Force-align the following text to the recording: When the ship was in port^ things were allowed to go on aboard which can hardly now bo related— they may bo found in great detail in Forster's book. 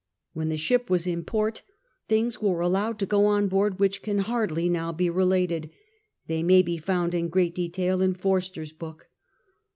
When 0.33 0.49
the 0.49 0.57
ship 0.57 0.89
was 0.89 1.05
in 1.05 1.23
port^ 1.23 1.61
things 2.07 2.41
were 2.41 2.61
allowed 2.61 2.97
to 2.97 3.05
go 3.05 3.27
on 3.27 3.43
aboard 3.43 3.77
which 3.77 4.01
can 4.01 4.17
hardly 4.17 4.67
now 4.67 4.91
bo 4.91 5.11
related— 5.11 5.69
they 6.25 6.41
may 6.41 6.63
bo 6.63 6.77
found 6.77 7.13
in 7.13 7.29
great 7.29 7.53
detail 7.53 8.01
in 8.01 8.15
Forster's 8.15 8.71
book. 8.71 9.09